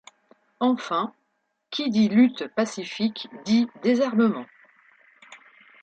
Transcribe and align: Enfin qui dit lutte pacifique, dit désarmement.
Enfin 0.59 1.13
qui 1.69 1.91
dit 1.91 2.09
lutte 2.09 2.47
pacifique, 2.47 3.27
dit 3.45 3.67
désarmement. 3.83 4.47